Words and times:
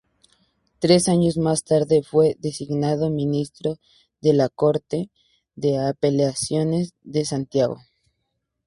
Tres 0.79 1.07
años 1.07 1.37
más 1.37 1.63
tarde 1.63 2.01
fue 2.01 2.35
designado 2.39 3.11
ministro 3.11 3.77
de 4.19 4.33
la 4.33 4.49
Corte 4.49 5.11
de 5.53 5.77
Apelaciones 5.77 6.95
de 7.03 7.23
Santiago. 7.23 7.79